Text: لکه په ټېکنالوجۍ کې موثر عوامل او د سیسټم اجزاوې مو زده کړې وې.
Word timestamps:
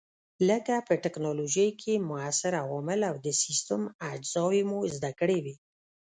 لکه 0.49 0.75
په 0.87 0.93
ټېکنالوجۍ 1.03 1.69
کې 1.81 1.93
موثر 2.09 2.53
عوامل 2.63 2.99
او 3.09 3.15
د 3.25 3.27
سیسټم 3.43 3.81
اجزاوې 4.11 4.61
مو 4.69 4.79
زده 4.95 5.11
کړې 5.19 5.39
وې. 5.43 5.55